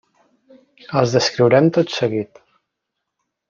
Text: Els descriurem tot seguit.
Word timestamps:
Els 1.01 1.13
descriurem 1.17 1.69
tot 1.77 1.95
seguit. 2.01 2.45